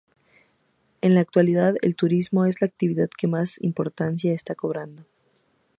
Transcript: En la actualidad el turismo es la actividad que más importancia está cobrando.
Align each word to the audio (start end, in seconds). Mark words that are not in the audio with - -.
En 1.01 1.13
la 1.13 1.21
actualidad 1.21 1.75
el 1.83 1.95
turismo 1.95 2.45
es 2.47 2.59
la 2.59 2.65
actividad 2.65 3.07
que 3.15 3.27
más 3.27 3.61
importancia 3.61 4.33
está 4.33 4.55
cobrando. 4.55 5.05